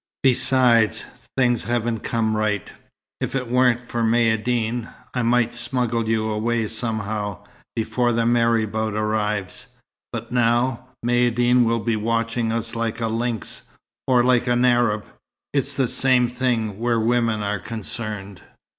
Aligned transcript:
Besides, 0.23 1.03
things 1.37 1.65
haven't 1.65 1.99
come 1.99 2.35
right. 2.35 2.73
If 3.19 3.35
it 3.35 3.51
weren't 3.51 3.87
for 3.87 4.01
Maïeddine, 4.01 4.91
I 5.13 5.21
might 5.21 5.53
smuggle 5.53 6.09
you 6.09 6.27
away 6.31 6.67
somehow, 6.69 7.43
before 7.75 8.11
the 8.11 8.25
marabout 8.25 8.95
arrives. 8.95 9.67
But 10.11 10.31
now, 10.31 10.87
Maïeddine 11.05 11.65
will 11.65 11.81
be 11.81 11.97
watching 11.97 12.51
us 12.51 12.73
like 12.73 12.99
a 12.99 13.09
lynx 13.09 13.61
or 14.07 14.23
like 14.23 14.47
an 14.47 14.65
Arab. 14.65 15.05
It's 15.53 15.75
the 15.75 15.87
same 15.87 16.27
thing 16.29 16.79
where 16.79 16.99
women 16.99 17.43
are 17.43 17.59
concerned." 17.59 18.41